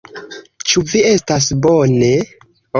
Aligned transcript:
Ĉu 0.71 0.83
vi 0.95 1.05
estas 1.11 1.53
bone? 1.69 2.13